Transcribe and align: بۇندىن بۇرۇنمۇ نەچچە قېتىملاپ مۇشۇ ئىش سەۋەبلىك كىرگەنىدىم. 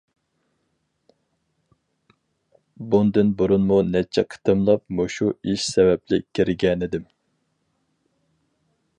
بۇندىن 2.95 3.29
بۇرۇنمۇ 3.41 3.77
نەچچە 3.89 4.23
قېتىملاپ 4.31 4.83
مۇشۇ 5.01 5.29
ئىش 5.51 5.67
سەۋەبلىك 5.75 6.25
كىرگەنىدىم. 6.39 7.05